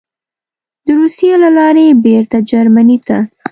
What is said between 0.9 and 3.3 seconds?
روسیې له لارې بېرته جرمني ته: